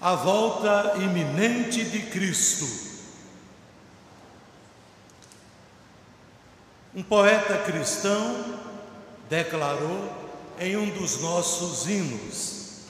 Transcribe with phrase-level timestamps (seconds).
[0.00, 2.88] a volta iminente de Cristo.
[6.94, 8.58] Um poeta cristão
[9.28, 10.10] declarou
[10.58, 12.82] em um dos nossos hinos: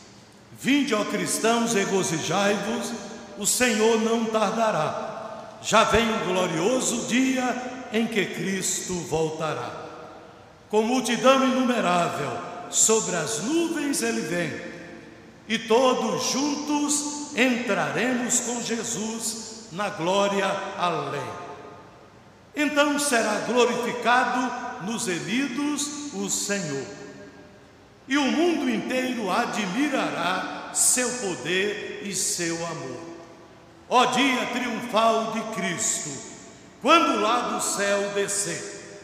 [0.61, 2.93] Vinde, ó cristãos, regozijai-vos,
[3.39, 5.57] o Senhor não tardará.
[5.63, 9.87] Já vem o glorioso dia em que Cristo voltará.
[10.69, 12.31] Com multidão inumerável,
[12.71, 14.68] sobre as nuvens ele vem
[15.49, 21.49] e todos juntos entraremos com Jesus na glória além.
[22.55, 26.87] Então será glorificado nos elidos o Senhor,
[28.07, 33.09] e o mundo inteiro admirará seu poder e seu amor.
[33.89, 36.11] Ó dia triunfal de Cristo,
[36.83, 39.03] quando lá do céu descer,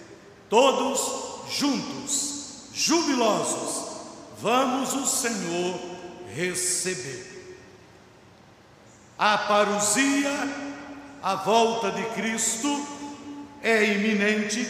[0.49, 3.95] todos juntos, jubilosos,
[4.41, 5.94] vamos o Senhor
[6.35, 7.33] receber.
[9.17, 10.31] A parousia,
[11.23, 12.87] a volta de Cristo,
[13.63, 14.67] é iminente,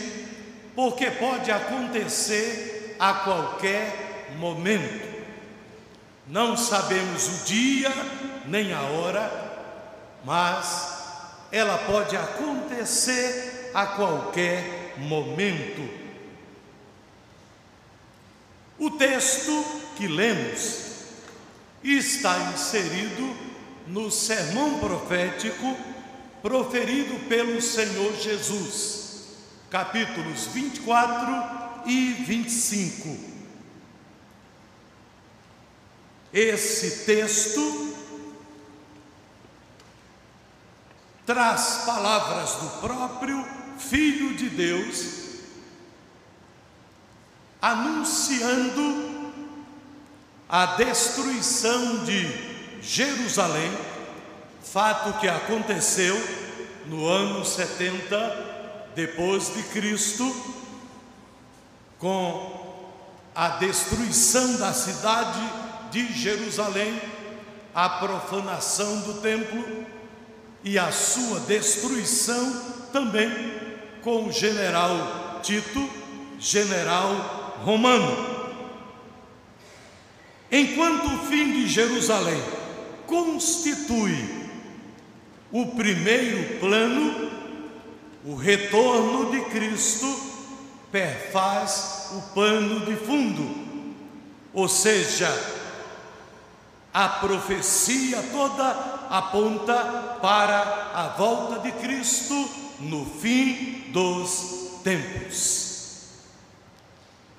[0.75, 5.15] porque pode acontecer a qualquer momento.
[6.27, 7.91] Não sabemos o dia
[8.45, 9.29] nem a hora,
[10.23, 10.95] mas
[11.51, 16.05] ela pode acontecer a qualquer momento.
[18.77, 19.63] O texto
[19.95, 20.84] que lemos
[21.93, 23.35] está inserido
[23.87, 25.77] no sermão profético
[26.41, 29.29] proferido pelo Senhor Jesus,
[29.69, 33.17] capítulos 24 e 25.
[36.31, 37.95] Esse texto
[41.25, 43.45] traz palavras do próprio
[43.79, 45.25] Filho de Deus,
[47.61, 49.14] anunciando
[50.47, 53.71] a destruição de Jerusalém,
[54.61, 56.15] fato que aconteceu
[56.85, 60.23] no ano 70 depois de Cristo,
[61.97, 62.83] com
[63.33, 65.41] a destruição da cidade
[65.91, 67.01] de Jerusalém,
[67.73, 69.85] a profanação do templo
[70.63, 73.29] e a sua destruição também
[74.01, 75.89] com o general Tito,
[76.39, 78.34] general romano.
[80.51, 82.41] Enquanto o fim de Jerusalém
[83.07, 84.49] constitui
[85.51, 87.31] o primeiro plano,
[88.23, 90.05] o retorno de Cristo
[90.91, 93.65] perfaz o pano de fundo,
[94.53, 95.29] ou seja,
[96.93, 98.69] a profecia toda
[99.09, 102.33] aponta para a volta de Cristo
[102.79, 105.65] no fim dos tempos.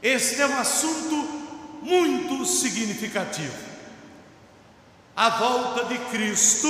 [0.03, 1.46] Este é um assunto
[1.83, 3.55] muito significativo.
[5.15, 6.69] A volta de Cristo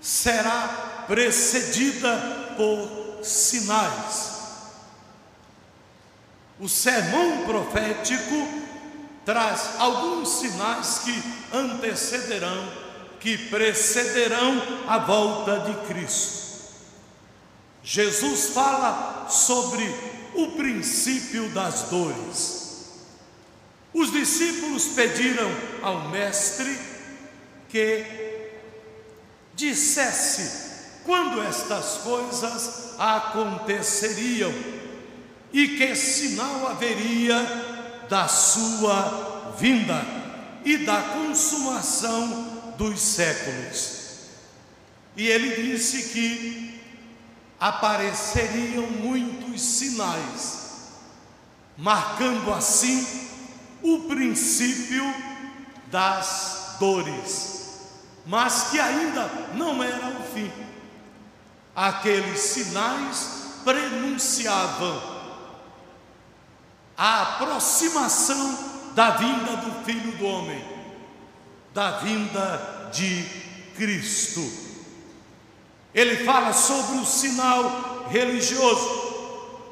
[0.00, 4.36] será precedida por sinais.
[6.58, 8.48] O sermão profético
[9.24, 12.68] traz alguns sinais que antecederão,
[13.18, 16.46] que precederão a volta de Cristo.
[17.82, 19.84] Jesus fala sobre
[20.34, 22.65] o princípio das dores.
[23.96, 26.78] Os discípulos pediram ao Mestre
[27.66, 28.04] que
[29.54, 34.52] dissesse quando estas coisas aconteceriam
[35.50, 37.38] e que sinal haveria
[38.06, 40.04] da sua vinda
[40.62, 44.00] e da consumação dos séculos.
[45.16, 46.82] E ele disse que
[47.58, 50.58] apareceriam muitos sinais,
[51.78, 53.25] marcando assim
[53.94, 55.04] o princípio
[55.86, 57.80] das dores,
[58.26, 60.50] mas que ainda não era o fim.
[61.74, 65.02] Aqueles sinais prenunciavam
[66.96, 68.58] a aproximação
[68.94, 70.64] da vinda do Filho do Homem,
[71.72, 73.24] da vinda de
[73.76, 74.42] Cristo.
[75.94, 79.06] Ele fala sobre o sinal religioso.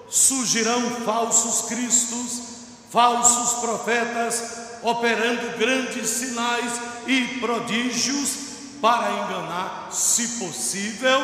[0.08, 2.53] Surgirão falsos cristos
[2.94, 6.72] falsos profetas operando grandes sinais
[7.08, 11.20] e prodígios para enganar, se possível,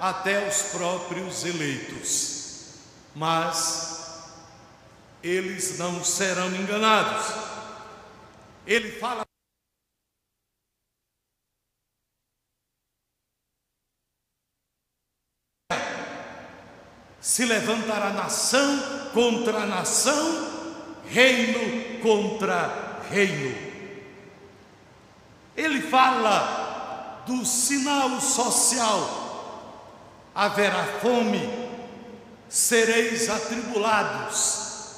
[0.00, 2.74] até os próprios eleitos.
[3.14, 4.32] Mas
[5.22, 7.34] eles não serão enganados.
[8.66, 9.24] Ele fala
[17.20, 20.49] se levantará nação contra nação
[21.10, 23.54] reino contra reino.
[25.56, 31.48] Ele fala do sinal social: haverá fome,
[32.48, 34.94] sereis atribulados,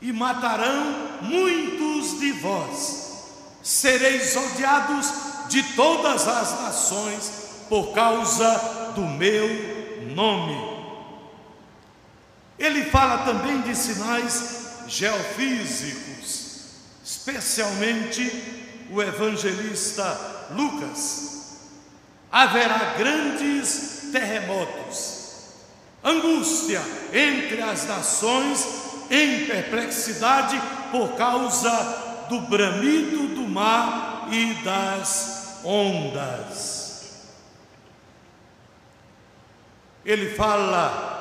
[0.00, 3.28] e matarão muitos de vós,
[3.62, 5.12] sereis odiados
[5.48, 9.48] de todas as nações por causa do meu
[10.14, 10.74] nome.
[12.58, 16.44] Ele fala também de sinais geofísicos,
[17.04, 21.32] especialmente o evangelista Lucas.
[22.30, 25.44] Haverá grandes terremotos,
[26.02, 26.82] angústia
[27.12, 28.66] entre as nações
[29.10, 30.60] em perplexidade
[30.90, 36.84] por causa do bramido do mar e das ondas.
[40.04, 41.12] Ele fala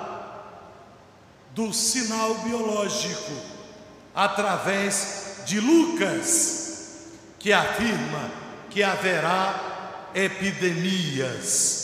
[1.52, 3.53] do sinal biológico
[4.16, 7.08] através de Lucas,
[7.40, 8.32] que afirma
[8.70, 11.84] que haverá epidemias.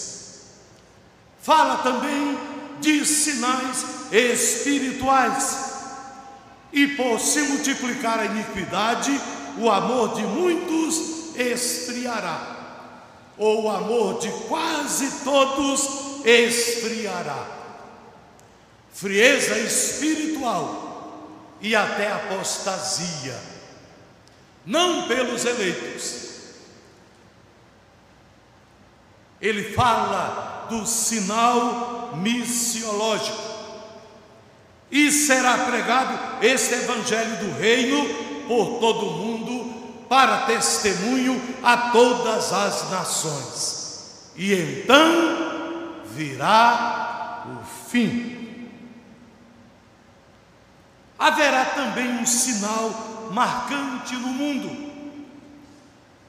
[1.42, 2.38] Fala também
[2.80, 5.70] de sinais espirituais.
[6.72, 9.20] E por se multiplicar a iniquidade,
[9.58, 12.56] o amor de muitos esfriará,
[13.38, 17.60] ou o amor de quase todos esfriará
[19.00, 20.89] frieza espiritual
[21.62, 23.38] e até apostasia,
[24.66, 26.30] não pelos eleitos.
[29.42, 33.50] Ele fala do sinal missiológico.
[34.92, 38.08] E será pregado este evangelho do reino
[38.48, 44.32] por todo o mundo para testemunho a todas as nações.
[44.36, 48.39] E então virá o fim.
[51.20, 54.90] Haverá também um sinal marcante no mundo: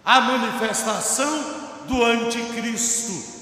[0.05, 3.39] a manifestação do Anticristo.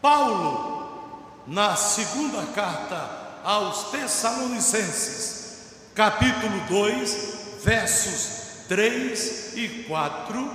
[0.00, 3.10] Paulo, na segunda carta
[3.44, 10.50] aos Tessalonicenses, capítulo 2, versos 3 e 4,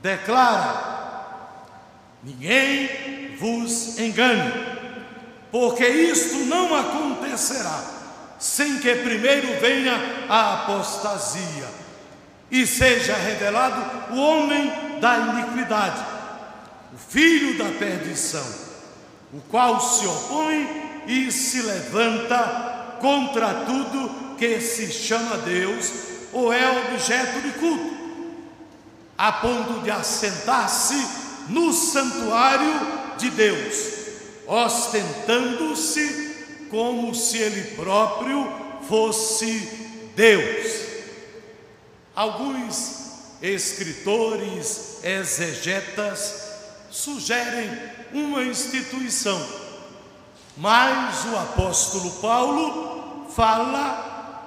[0.00, 0.98] declara:
[2.22, 4.79] Ninguém vos engane
[5.50, 7.82] porque isto não acontecerá
[8.38, 11.68] sem que primeiro venha a apostasia
[12.50, 16.02] e seja revelado o homem da iniquidade,
[16.92, 18.44] o filho da perdição,
[19.32, 25.90] o qual se opõe e se levanta contra tudo que se chama Deus
[26.32, 27.98] ou é objeto de culto,
[29.18, 30.96] a ponto de assentar-se
[31.48, 33.99] no santuário de Deus
[34.50, 38.52] ostentando-se como se ele próprio
[38.88, 40.88] fosse Deus.
[42.16, 46.50] Alguns escritores exegetas
[46.90, 47.70] sugerem
[48.12, 49.40] uma instituição,
[50.56, 54.42] mas o apóstolo Paulo fala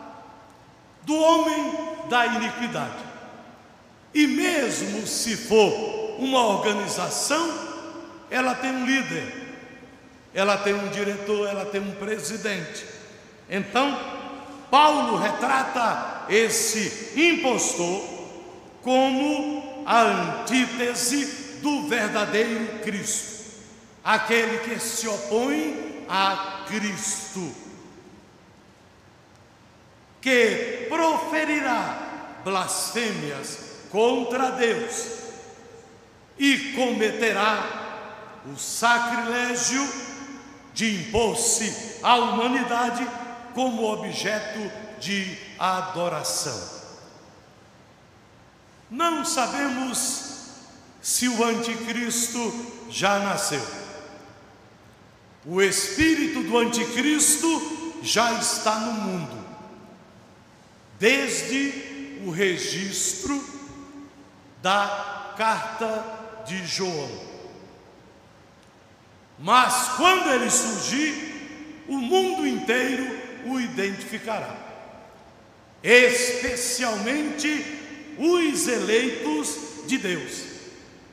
[1.04, 1.78] do homem
[2.10, 3.04] da iniquidade.
[4.14, 7.50] E mesmo se for uma organização,
[8.30, 9.43] ela tem um líder
[10.34, 12.86] ela tem um diretor, ela tem um presidente.
[13.50, 13.98] Então,
[14.72, 18.04] Paulo retrata esse impostor
[18.82, 23.62] como a antítese do verdadeiro Cristo,
[24.04, 27.54] aquele que se opõe a Cristo,
[30.20, 33.60] que proferirá blasfêmias
[33.92, 35.08] contra Deus
[36.38, 40.13] e cometerá o sacrilégio
[40.74, 43.08] de impor-se à humanidade
[43.54, 46.82] como objeto de adoração.
[48.90, 50.34] Não sabemos
[51.02, 52.54] se o anticristo
[52.90, 53.66] já nasceu.
[55.46, 59.46] O espírito do anticristo já está no mundo,
[61.00, 63.44] desde o registro
[64.62, 67.33] da carta de João.
[69.40, 74.56] Mas quando ele surgir, o mundo inteiro o identificará,
[75.82, 77.66] especialmente
[78.18, 80.44] os eleitos de Deus,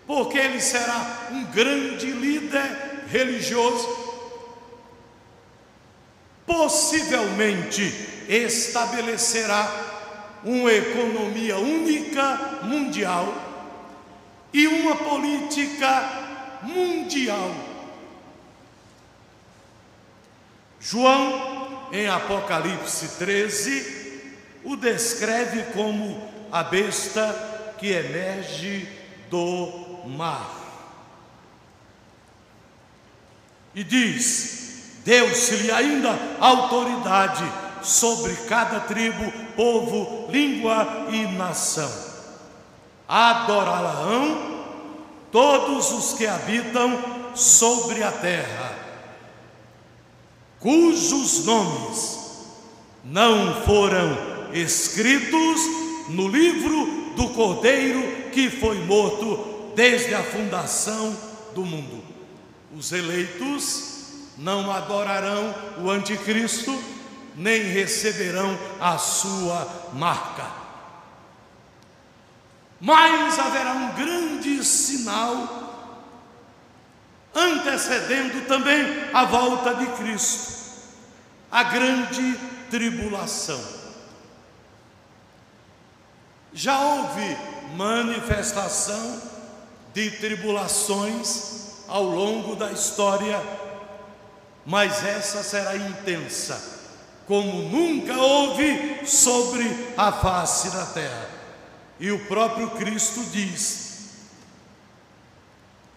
[0.07, 3.89] porque ele será um grande líder religioso,
[6.47, 7.83] possivelmente
[8.29, 9.89] estabelecerá
[10.45, 13.35] uma economia única mundial
[14.53, 17.70] e uma política mundial
[20.81, 24.31] João, em Apocalipse 13,
[24.65, 28.89] o descreve como a besta que emerge
[29.29, 30.59] do mar.
[33.75, 37.45] E diz: Deu-se-lhe ainda autoridade
[37.83, 41.91] sobre cada tribo, povo, língua e nação.
[43.09, 44.61] Adorá-la-ão
[45.33, 46.99] todos os que habitam
[47.35, 48.75] sobre a terra,
[50.61, 52.21] cujos nomes
[53.03, 54.17] não foram
[54.53, 55.61] escritos
[56.11, 61.17] no livro do Cordeiro que foi morto desde a fundação
[61.55, 62.05] do mundo.
[62.77, 63.91] Os eleitos
[64.37, 66.79] não adorarão o anticristo,
[67.37, 70.47] nem receberão a sua marca.
[72.81, 75.60] Mas haverá um grande sinal
[77.35, 80.53] antecedendo também a volta de Cristo,
[81.51, 82.39] a grande
[82.71, 83.61] tribulação.
[86.53, 87.37] Já houve
[87.77, 89.23] manifestação
[89.95, 93.41] de tribulações ao longo da história,
[94.67, 96.79] mas essa será intensa,
[97.27, 101.29] como nunca houve sobre a face da terra.
[101.99, 103.90] E o próprio Cristo diz: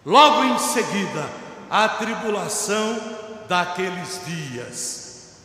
[0.04, 1.28] logo em seguida,
[1.70, 2.98] a tribulação
[3.48, 5.38] daqueles dias.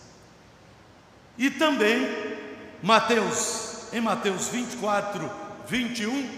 [1.37, 2.37] E também,
[2.83, 5.29] Mateus, em Mateus 24,
[5.67, 6.29] 21,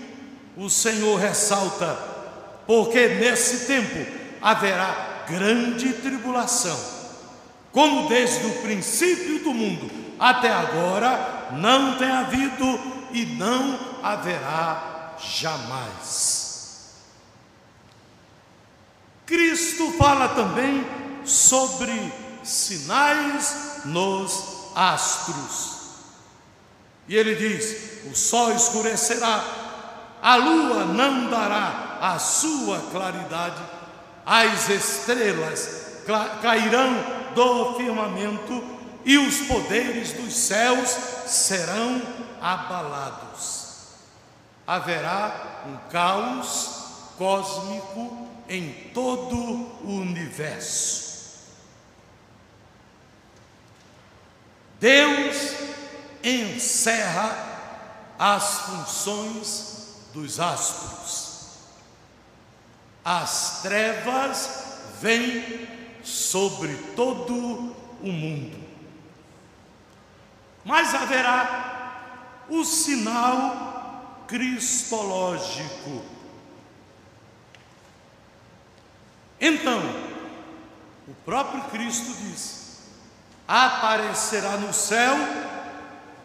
[0.58, 1.98] o Senhor ressalta
[2.68, 4.06] porque nesse tempo
[4.42, 6.80] haverá grande tribulação,
[7.72, 12.80] como desde o princípio do mundo até agora não tem havido
[13.12, 16.41] e não haverá jamais.
[19.32, 20.86] Cristo fala também
[21.24, 22.12] sobre
[22.44, 25.80] sinais nos astros.
[27.08, 29.42] E ele diz: o sol escurecerá,
[30.22, 33.62] a lua não dará a sua claridade,
[34.26, 36.02] as estrelas
[36.42, 36.94] cairão
[37.34, 38.62] do firmamento
[39.06, 40.90] e os poderes dos céus
[41.26, 42.02] serão
[42.42, 43.68] abalados.
[44.68, 46.82] Haverá um caos
[47.18, 51.12] cósmico em todo o universo.
[54.80, 55.56] Deus
[56.24, 61.32] encerra as funções dos astros
[63.04, 65.68] as trevas vêm
[66.04, 68.58] sobre todo o mundo.
[70.64, 76.04] Mas haverá o sinal cristológico.
[79.42, 79.82] Então,
[81.08, 82.84] o próprio Cristo diz:
[83.48, 85.16] aparecerá no céu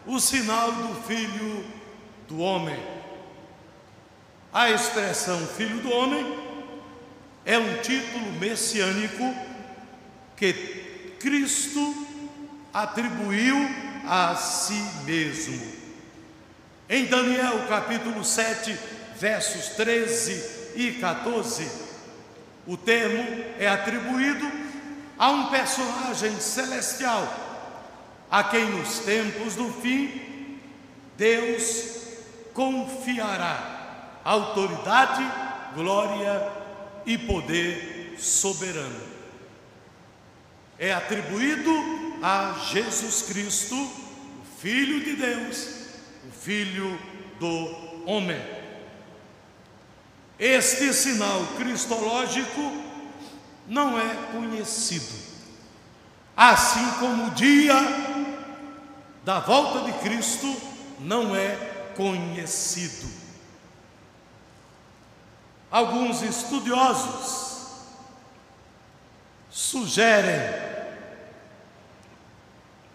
[0.05, 1.65] o sinal do Filho
[2.27, 2.79] do Homem.
[4.53, 6.25] A expressão Filho do Homem
[7.43, 9.35] é um título messiânico
[10.35, 10.53] que
[11.19, 12.07] Cristo
[12.71, 13.57] atribuiu
[14.05, 15.59] a si mesmo.
[16.87, 18.77] Em Daniel capítulo 7,
[19.19, 21.86] versos 13 e 14,
[22.67, 23.23] o termo
[23.57, 24.45] é atribuído
[25.17, 27.27] a um personagem celestial,
[28.29, 30.59] a quem nos tempos do fim
[31.17, 31.97] Deus
[32.53, 35.23] confiará autoridade,
[35.73, 36.51] glória
[37.05, 39.01] e poder soberano.
[40.77, 41.71] É atribuído
[42.21, 45.87] a Jesus Cristo, o Filho de Deus,
[46.27, 46.99] o Filho
[47.39, 48.56] do homem.
[50.39, 52.83] Este sinal cristológico
[53.67, 55.13] não é conhecido,
[56.35, 57.73] assim como o dia
[59.25, 60.55] da volta de Cristo
[60.99, 61.55] não é
[61.95, 63.11] conhecido.
[65.71, 67.57] Alguns estudiosos
[69.49, 70.39] sugerem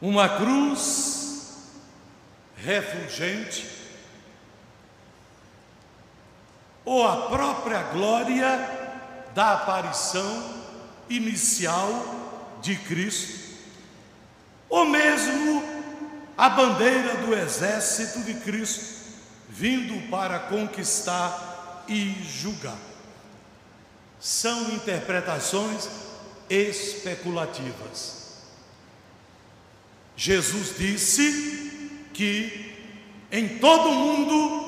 [0.00, 1.58] uma cruz
[2.56, 3.81] refulgente
[6.92, 8.68] ou a própria glória
[9.34, 10.60] da aparição
[11.08, 11.88] inicial
[12.60, 13.56] de Cristo,
[14.68, 15.62] ou mesmo
[16.36, 18.92] a bandeira do exército de Cristo
[19.48, 22.76] vindo para conquistar e julgar.
[24.20, 25.88] São interpretações
[26.50, 28.42] especulativas.
[30.14, 32.76] Jesus disse que
[33.30, 34.61] em todo o mundo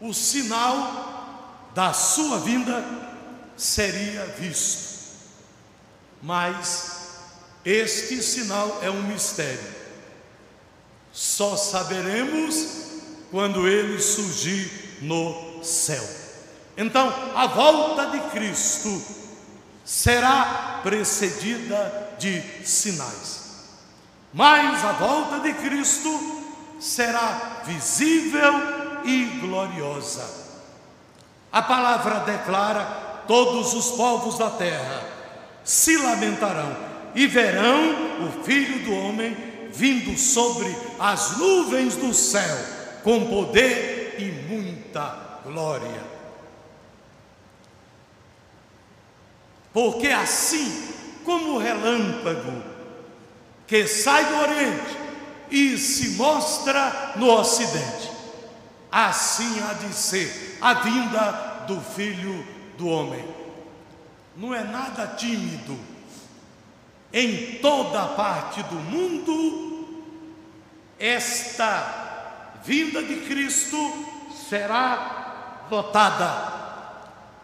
[0.00, 2.84] o sinal da sua vinda
[3.56, 4.86] seria visto.
[6.22, 6.96] Mas
[7.64, 9.74] este sinal é um mistério.
[11.12, 12.66] Só saberemos
[13.30, 16.04] quando ele surgir no céu.
[16.76, 19.02] Então, a volta de Cristo
[19.84, 23.46] será precedida de sinais.
[24.32, 26.42] Mas a volta de Cristo
[26.78, 28.52] será visível
[29.06, 30.28] e gloriosa.
[31.52, 32.84] A palavra declara:
[33.26, 35.02] todos os povos da terra
[35.64, 36.76] se lamentarão
[37.14, 39.36] e verão o Filho do Homem
[39.72, 42.56] vindo sobre as nuvens do céu
[43.02, 46.04] com poder e muita glória.
[49.72, 50.88] Porque assim
[51.24, 52.62] como o relâmpago
[53.66, 54.96] que sai do Oriente
[55.50, 58.10] e se mostra no Ocidente,
[59.04, 62.46] assim há de ser a vinda do Filho
[62.78, 63.22] do Homem.
[64.34, 65.78] Não é nada tímido
[67.12, 70.04] em toda parte do mundo,
[70.98, 73.76] esta vinda de Cristo
[74.48, 76.54] será notada.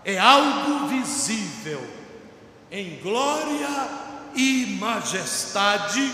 [0.05, 1.87] É algo visível,
[2.71, 3.89] em glória
[4.35, 6.13] e majestade,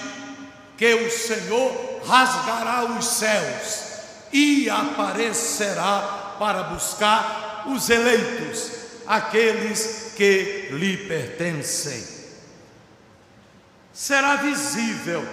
[0.77, 3.88] que o Senhor rasgará os céus
[4.33, 8.71] e aparecerá para buscar os eleitos,
[9.07, 12.19] aqueles que lhe pertencem
[13.99, 15.27] será visível.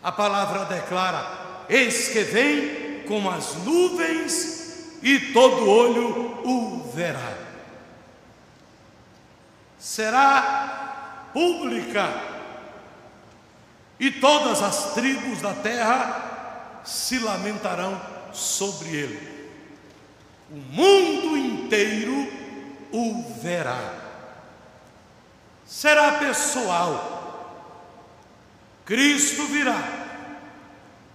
[0.00, 7.36] A palavra declara: Eis que vem com as nuvens e todo olho o verá.
[9.76, 12.08] Será pública
[13.98, 16.29] e todas as tribos da terra
[16.84, 18.00] se lamentarão
[18.32, 19.30] sobre ele.
[20.50, 22.26] O mundo inteiro
[22.92, 24.00] o verá
[25.64, 27.18] será pessoal.
[28.84, 29.80] Cristo virá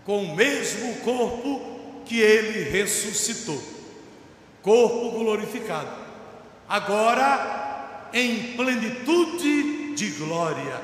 [0.05, 3.75] com o mesmo corpo que ele ressuscitou
[4.65, 5.91] corpo glorificado,
[6.67, 10.81] agora em plenitude de glória.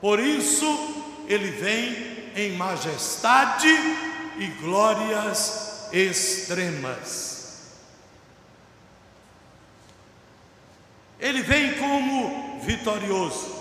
[0.00, 0.64] Por isso,
[1.28, 3.68] ele vem em majestade
[4.38, 7.34] e glórias extremas.
[11.18, 13.54] Ele vem como vitorioso.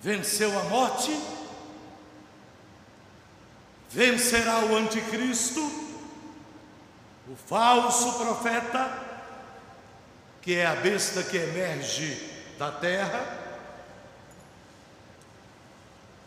[0.00, 1.10] Venceu a morte,
[3.88, 5.60] vencerá o anticristo,
[7.28, 9.06] o falso profeta,
[10.40, 13.37] que é a besta que emerge da terra,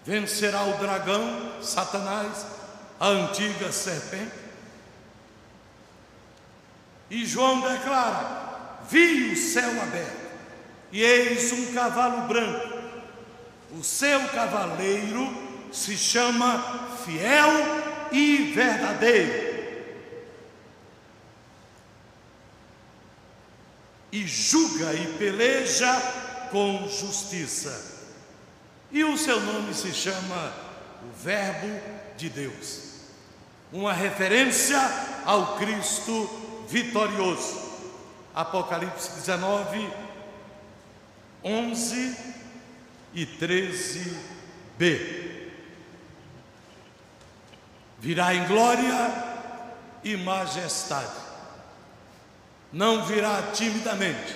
[0.06, 2.46] vencerá o dragão, Satanás,
[3.00, 4.42] a antiga serpente,
[7.10, 10.32] e João declara: Vi o céu aberto,
[10.92, 12.82] e eis um cavalo branco.
[13.72, 15.30] O seu cavaleiro
[15.72, 17.50] se chama Fiel
[18.12, 19.52] e Verdadeiro.
[24.12, 25.94] E julga e peleja
[26.52, 28.01] com justiça.
[28.92, 30.54] E o seu nome se chama
[31.04, 31.80] o Verbo
[32.18, 32.92] de Deus.
[33.72, 34.80] Uma referência
[35.26, 36.30] ao Cristo
[36.68, 37.72] vitorioso.
[38.36, 39.90] Apocalipse 19,
[41.44, 42.18] 11
[43.14, 45.22] e 13b.
[48.00, 49.32] Virá em glória
[50.04, 51.14] e majestade,
[52.74, 54.36] não virá timidamente,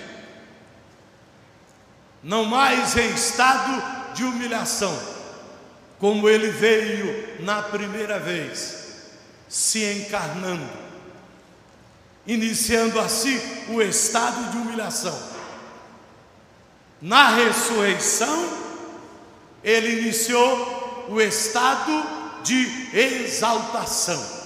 [2.22, 4.98] não mais em estado de humilhação,
[6.00, 8.86] como ele veio na primeira vez,
[9.48, 10.86] se encarnando
[12.26, 15.16] iniciando assim o estado de humilhação.
[17.00, 18.48] Na ressurreição,
[19.62, 22.04] ele iniciou o estado
[22.42, 24.36] de exaltação.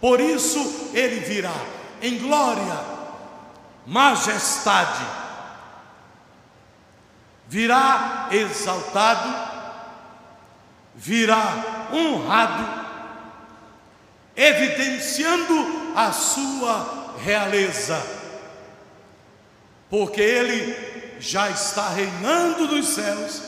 [0.00, 1.54] Por isso, ele virá
[2.00, 2.80] em glória,
[3.86, 5.04] majestade,
[7.48, 9.34] virá exaltado,
[10.94, 12.86] virá honrado,
[14.36, 18.04] evidenciando a sua realeza,
[19.88, 23.42] porque Ele já está reinando nos céus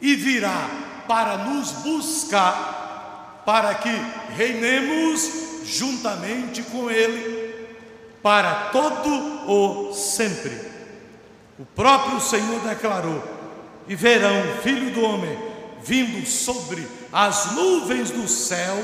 [0.00, 0.68] e virá
[1.08, 3.90] para nos buscar, para que
[4.36, 5.30] reinemos
[5.64, 7.48] juntamente com Ele
[8.22, 10.67] para todo o sempre.
[11.58, 13.22] O próprio Senhor declarou:
[13.88, 15.36] E verão Filho do Homem
[15.82, 18.76] vindo sobre as nuvens do céu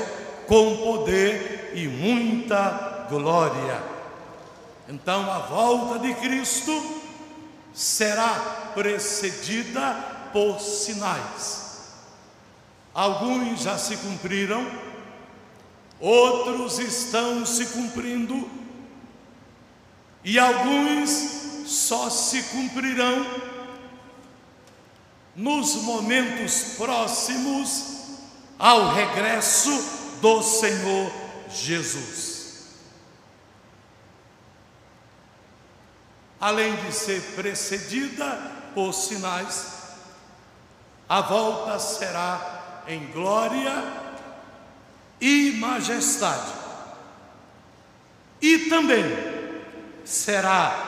[0.47, 3.83] com poder e muita glória.
[4.87, 7.01] Então a volta de Cristo
[7.73, 9.93] será precedida
[10.31, 11.93] por sinais.
[12.93, 14.65] Alguns já se cumpriram,
[15.99, 18.49] outros estão se cumprindo,
[20.23, 23.25] e alguns só se cumprirão
[25.35, 27.95] nos momentos próximos
[28.57, 29.69] ao regresso
[30.21, 31.11] do Senhor
[31.49, 32.35] Jesus.
[36.39, 39.73] Além de ser precedida por sinais,
[41.07, 43.83] a volta será em glória
[45.19, 46.53] e majestade.
[48.41, 49.03] E também
[50.03, 50.84] será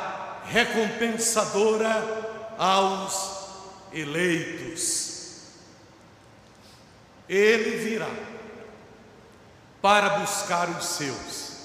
[0.49, 3.37] recompensadora aos
[3.93, 5.07] eleitos.
[7.27, 8.09] Ele virá
[9.81, 11.57] para buscar os seus,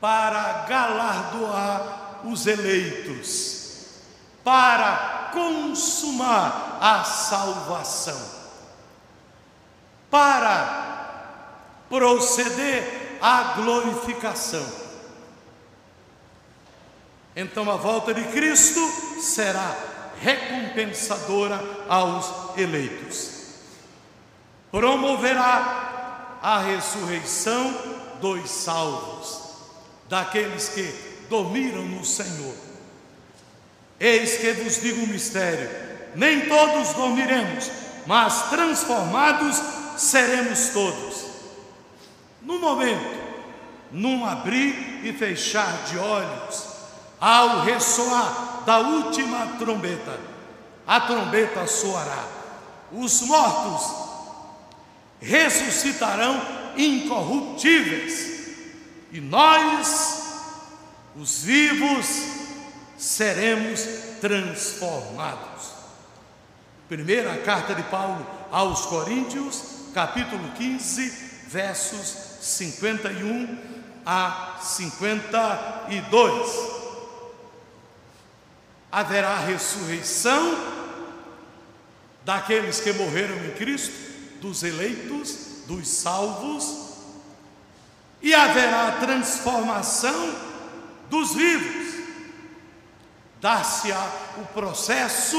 [0.00, 3.86] para galardoar os eleitos,
[4.44, 8.20] para consumar a salvação,
[10.10, 14.81] para proceder à glorificação.
[17.34, 18.80] Então a volta de Cristo
[19.20, 19.74] será
[20.20, 23.30] recompensadora aos eleitos.
[24.70, 27.74] Promoverá a ressurreição
[28.20, 29.40] dos salvos,
[30.08, 30.94] daqueles que
[31.28, 32.54] dormiram no Senhor.
[33.98, 35.70] Eis que vos digo um mistério:
[36.14, 37.70] nem todos dormiremos,
[38.06, 39.60] mas transformados
[39.96, 41.24] seremos todos.
[42.42, 43.22] No momento,
[43.90, 46.71] num abrir e fechar de olhos,
[47.22, 50.18] ao ressoar da última trombeta,
[50.84, 52.24] a trombeta soará.
[52.90, 53.94] Os mortos
[55.20, 56.42] ressuscitarão
[56.76, 58.32] incorruptíveis,
[59.12, 60.24] e nós,
[61.14, 62.06] os vivos,
[62.98, 63.86] seremos
[64.20, 65.70] transformados.
[66.88, 69.62] Primeira carta de Paulo aos Coríntios,
[69.94, 71.08] capítulo 15,
[71.46, 73.58] versos 51
[74.04, 76.81] a 52
[78.92, 80.54] haverá ressurreição
[82.22, 86.92] daqueles que morreram em Cristo, dos eleitos, dos salvos,
[88.20, 90.36] e haverá transformação
[91.08, 92.02] dos vivos.
[93.40, 95.38] Dar-se-á o processo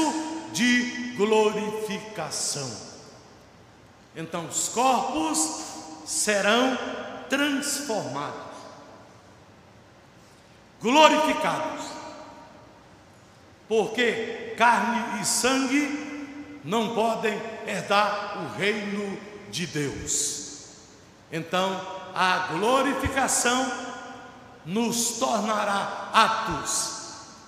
[0.52, 2.70] de glorificação.
[4.16, 5.64] Então os corpos
[6.04, 6.76] serão
[7.30, 8.52] transformados,
[10.82, 11.93] glorificados
[13.68, 19.18] porque carne e sangue não podem herdar o reino
[19.50, 20.68] de Deus.
[21.30, 21.80] Então,
[22.14, 23.70] a glorificação
[24.64, 26.94] nos tornará aptos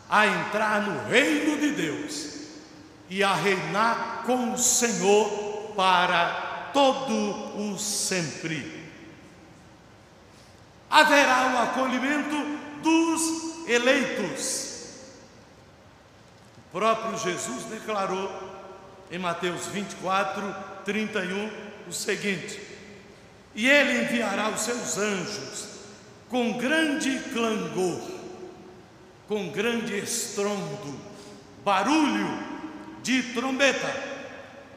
[0.09, 2.37] a entrar no reino de Deus
[3.09, 8.85] e a reinar com o Senhor para todo o sempre.
[10.91, 12.37] Haverá o acolhimento
[12.83, 14.76] dos eleitos
[16.77, 18.31] próprio Jesus declarou
[19.11, 21.51] em Mateus 24, 31
[21.89, 22.61] o seguinte:
[23.55, 25.69] E ele enviará os seus anjos
[26.29, 27.99] com grande clangor,
[29.27, 31.01] com grande estrondo,
[31.65, 32.45] barulho
[33.03, 33.91] de trombeta,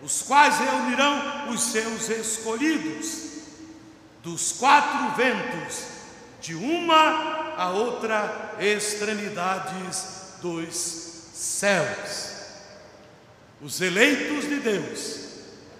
[0.01, 3.27] os quais reunirão os seus escolhidos
[4.23, 5.83] dos quatro ventos,
[6.39, 11.08] de uma a outra extremidades dos
[11.39, 12.33] céus.
[13.61, 15.29] Os eleitos de Deus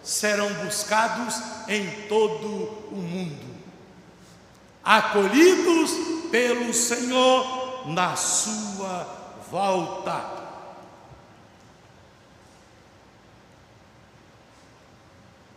[0.02, 1.36] serão buscados
[1.68, 2.48] em todo
[2.92, 3.46] o mundo,
[4.84, 5.92] acolhidos
[6.32, 9.04] pelo Senhor na sua
[9.52, 10.40] volta.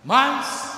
[0.04, 0.72] Mas,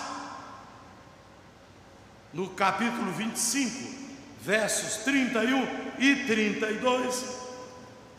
[2.33, 4.05] no capítulo 25,
[4.41, 5.67] versos 31
[5.99, 7.44] e 32,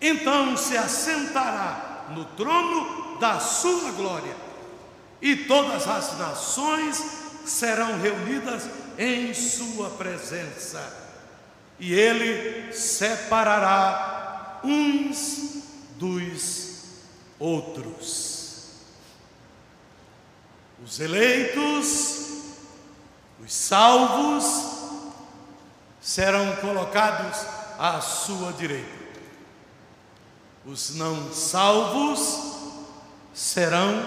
[0.00, 4.34] Então se assentará no trono da sua glória,
[5.20, 7.02] e todas as nações
[7.44, 10.82] serão reunidas em sua presença,
[11.78, 15.62] e ele separará uns
[15.96, 16.84] dos
[17.38, 18.38] outros.
[20.82, 22.37] Os eleitos
[23.40, 24.44] os salvos
[26.00, 27.38] serão colocados
[27.78, 28.98] à sua direita.
[30.64, 32.38] Os não salvos
[33.32, 34.02] serão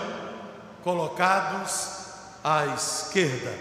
[0.84, 1.90] colocados
[2.44, 3.58] à esquerda.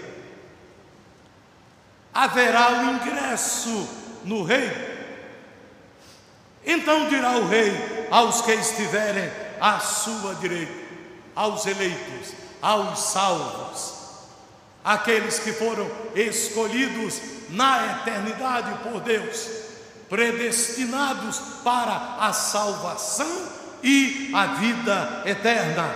[2.13, 3.89] Haverá o ingresso
[4.25, 4.91] no reino.
[6.65, 9.31] Então dirá o rei aos que estiverem
[9.61, 10.73] à sua direita,
[11.35, 14.00] aos eleitos, aos salvos,
[14.85, 19.49] aqueles que foram escolhidos na eternidade por Deus,
[20.09, 23.49] predestinados para a salvação
[23.83, 25.95] e a vida eterna.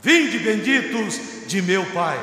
[0.00, 2.18] Vinde benditos de meu Pai,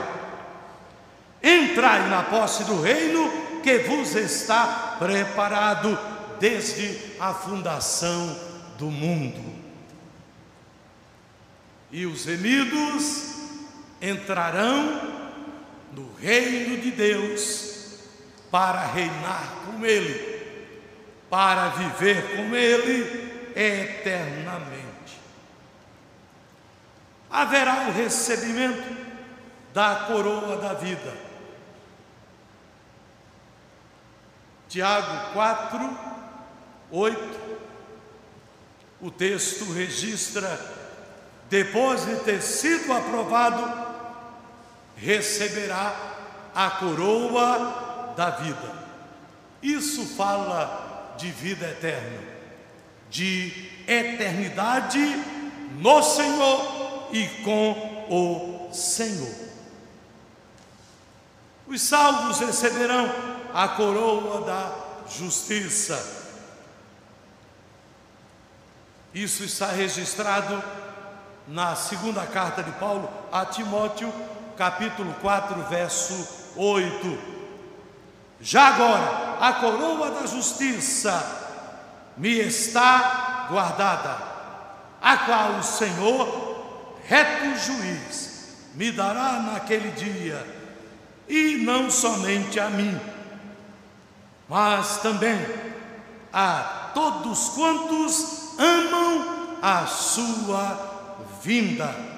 [1.41, 3.31] entrai na posse do reino
[3.63, 5.97] que vos está preparado
[6.39, 8.37] desde a fundação
[8.77, 9.59] do mundo.
[11.91, 13.35] E os remidos
[14.01, 15.18] entrarão
[15.99, 17.99] no reino de Deus
[18.49, 20.39] para reinar com Ele,
[21.29, 25.19] para viver com Ele eternamente.
[27.29, 28.97] Haverá o recebimento
[29.73, 31.13] da coroa da vida.
[34.69, 35.99] Tiago 4,
[36.91, 37.59] 8.
[39.01, 40.59] O texto registra,
[41.49, 43.88] depois de ter sido aprovado,
[45.01, 45.95] receberá
[46.53, 48.79] a coroa da vida.
[49.61, 52.21] Isso fala de vida eterna,
[53.09, 54.99] de eternidade
[55.79, 59.49] no Senhor e com o Senhor.
[61.67, 63.09] Os salvos receberão
[63.53, 64.75] a coroa da
[65.09, 66.17] justiça.
[69.13, 70.63] Isso está registrado
[71.47, 74.13] na segunda carta de Paulo a Timóteo,
[74.59, 77.17] capítulo 4, verso 8.
[78.41, 84.17] Já agora, a coroa da justiça me está guardada,
[85.01, 90.45] a qual o Senhor, reto juiz, me dará naquele dia,
[91.25, 92.99] e não somente a mim,
[94.49, 95.39] mas também
[96.33, 102.08] a todos quantos amam a sua vinda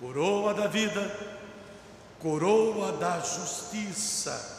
[0.00, 1.14] coroa da vida,
[2.18, 4.58] coroa da justiça,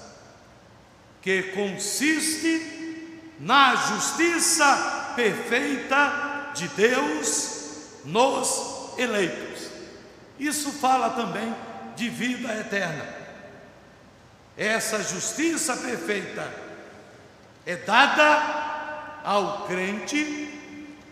[1.19, 9.67] que consiste na justiça perfeita de Deus nos eleitos.
[10.37, 11.53] Isso fala também
[11.95, 13.21] de vida eterna.
[14.55, 16.53] Essa justiça perfeita
[17.65, 20.49] é dada ao crente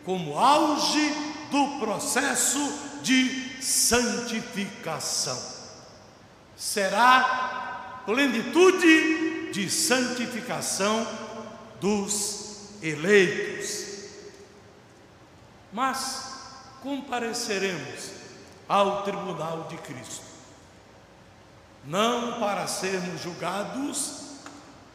[0.06, 1.14] como auge
[1.50, 5.40] do processo de santificação.
[6.56, 11.06] Será plenitude de santificação
[11.80, 13.86] dos eleitos.
[15.72, 16.34] Mas
[16.82, 18.12] compareceremos
[18.68, 20.26] ao tribunal de Cristo,
[21.86, 24.30] não para sermos julgados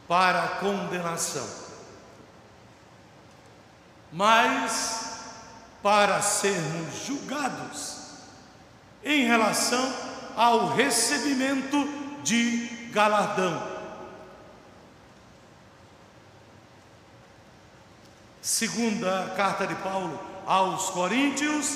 [0.09, 1.49] para condenação,
[4.13, 5.21] mas
[5.83, 7.94] para sermos julgados
[9.25, 9.91] em relação
[10.37, 11.89] ao recebimento
[12.23, 13.75] de galardão.
[18.43, 21.75] Segunda carta de Paulo aos Coríntios,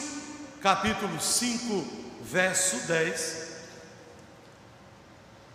[0.61, 1.87] capítulo 5,
[2.23, 3.49] verso 10.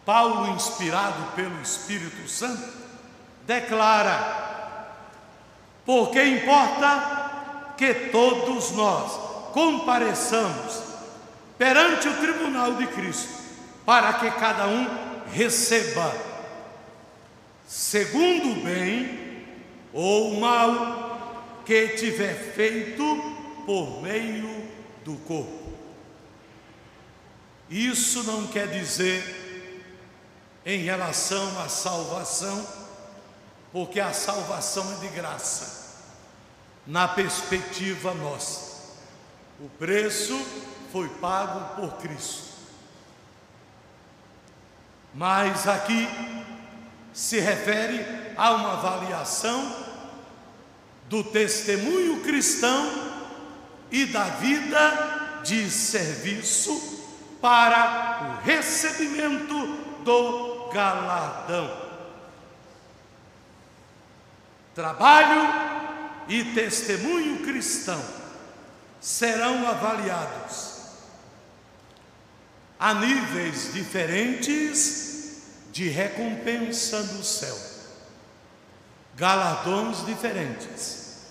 [0.03, 2.73] Paulo, inspirado pelo Espírito Santo,
[3.45, 4.87] declara:
[5.85, 9.11] Porque importa que todos nós
[9.53, 10.92] compareçamos
[11.57, 13.29] perante o tribunal de Cristo,
[13.85, 14.87] para que cada um
[15.31, 16.13] receba,
[17.67, 19.45] segundo o bem
[19.91, 23.03] ou o mal que tiver feito
[23.65, 24.67] por meio
[25.03, 25.73] do corpo.
[27.69, 29.41] Isso não quer dizer
[30.65, 32.65] em relação à salvação,
[33.71, 35.83] porque a salvação é de graça
[36.85, 38.73] na perspectiva nossa.
[39.59, 40.33] O preço
[40.93, 42.53] foi pago por Cristo.
[45.11, 46.07] Mas aqui
[47.11, 48.05] se refere
[48.37, 49.75] a uma avaliação
[51.09, 52.87] do testemunho cristão
[53.89, 57.01] e da vida de serviço
[57.41, 59.65] para o recebimento
[60.03, 61.75] do galardão.
[64.75, 65.41] Trabalho
[66.27, 68.01] e testemunho cristão
[69.01, 70.72] serão avaliados
[72.83, 75.41] a níveis diferentes
[75.71, 77.57] de recompensa no céu,
[79.15, 81.29] galardões diferentes,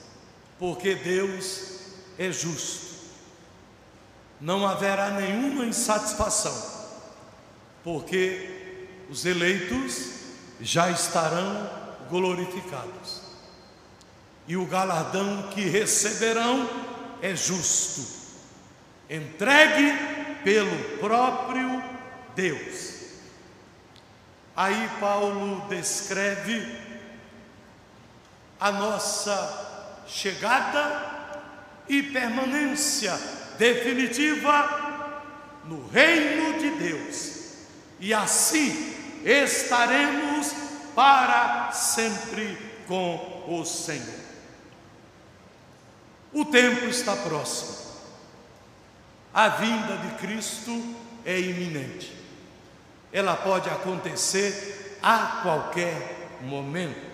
[0.59, 1.61] porque Deus
[2.19, 2.95] é justo.
[4.41, 6.57] Não haverá nenhuma insatisfação,
[7.85, 10.09] porque os eleitos
[10.59, 11.71] já estarão
[12.09, 13.21] glorificados.
[14.49, 16.67] e o galardão que receberão
[17.21, 18.07] é justo,
[19.11, 21.83] entregue pelo próprio
[22.35, 22.93] Deus.
[24.55, 26.79] Aí Paulo descreve
[28.61, 31.43] a nossa chegada
[31.89, 33.19] e permanência
[33.59, 35.23] definitiva
[35.65, 37.33] no reino de Deus.
[37.99, 40.53] E assim estaremos
[40.95, 44.23] para sempre com o Senhor.
[46.33, 47.92] O tempo está próximo.
[49.35, 52.15] A vinda de Cristo é iminente.
[53.13, 57.13] Ela pode acontecer a qualquer momento.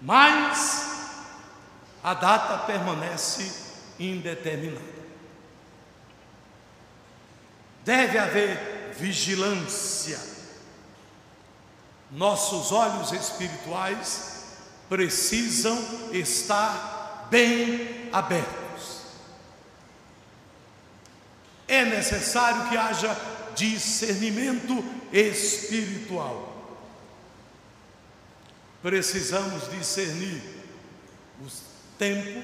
[0.00, 0.92] Mas
[2.02, 4.92] a data permanece indeterminada.
[7.84, 10.18] Deve haver vigilância.
[12.10, 14.56] Nossos olhos espirituais
[14.88, 15.78] precisam
[16.12, 18.61] estar bem abertos.
[21.68, 23.16] É necessário que haja
[23.54, 26.50] discernimento espiritual.
[28.82, 30.42] Precisamos discernir
[31.40, 31.46] o
[31.98, 32.42] tempo,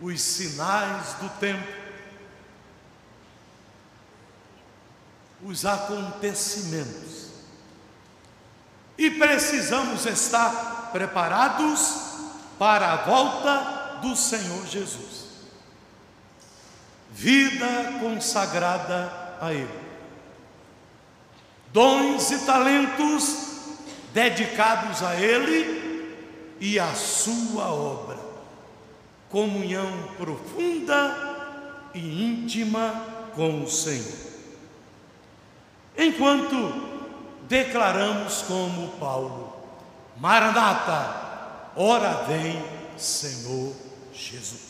[0.00, 1.66] os sinais do tempo,
[5.42, 7.26] os acontecimentos.
[8.98, 12.06] E precisamos estar preparados
[12.58, 15.25] para a volta do Senhor Jesus.
[17.16, 19.80] Vida consagrada a Ele.
[21.72, 23.46] Dons e talentos
[24.12, 26.14] dedicados a Ele
[26.60, 28.18] e à Sua obra.
[29.30, 33.02] Comunhão profunda e íntima
[33.34, 34.26] com o Senhor.
[35.96, 36.54] Enquanto
[37.48, 39.56] declaramos como Paulo:
[40.18, 42.62] Maranata, ora vem,
[42.98, 43.74] Senhor
[44.12, 44.65] Jesus.